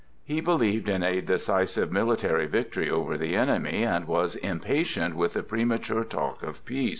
He 0.23 0.41
believed 0.41 0.89
in 0.89 1.03
a 1.03 1.21
decisive 1.21 1.91
military 1.91 2.47
victory 2.47 2.89
over 2.89 3.19
the 3.19 3.35
enemy, 3.35 3.83
and 3.83 4.07
was 4.07 4.35
impatient 4.37 5.15
with 5.15 5.33
the 5.33 5.43
premature 5.43 6.03
talk 6.03 6.41
of 6.41 6.65
peace. 6.65 6.89